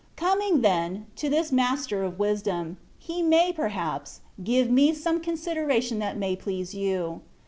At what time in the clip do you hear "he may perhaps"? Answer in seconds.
2.97-4.21